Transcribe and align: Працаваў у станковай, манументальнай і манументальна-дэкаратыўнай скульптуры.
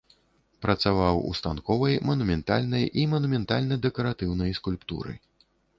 Працаваў 0.65 1.19
у 1.33 1.33
станковай, 1.41 1.99
манументальнай 2.09 2.85
і 3.03 3.07
манументальна-дэкаратыўнай 3.15 4.51
скульптуры. 4.63 5.13